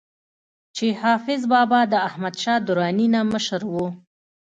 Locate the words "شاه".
2.43-2.59